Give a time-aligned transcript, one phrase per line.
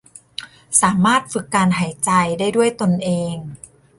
[0.81, 3.35] สามารถฝึกการหายใจได้ด้วยตนเอง